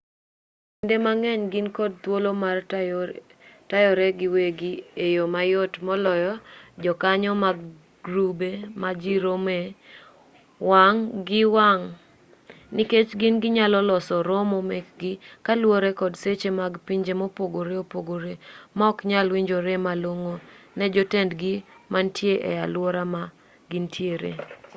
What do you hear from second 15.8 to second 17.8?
kod seche mag pinje mopogore